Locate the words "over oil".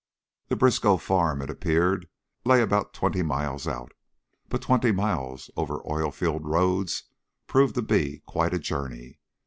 5.55-6.09